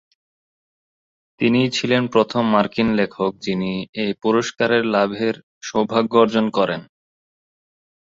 তিনিই 1.39 1.69
ছিলেন 1.69 2.03
প্রথম 2.07 2.43
মার্কিন 2.53 2.89
লেখক 2.99 3.31
যিনি 3.41 3.71
এ 3.95 4.05
পুরস্কারের 4.21 4.83
লাভের 4.85 5.35
সৌভাগ্য 5.63 6.13
অর্জন 6.17 6.45
করেন। 6.57 6.81